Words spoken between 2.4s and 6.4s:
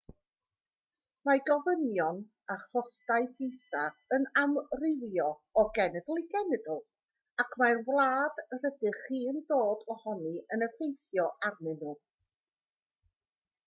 a chostau fisa yn amrywio o genedl i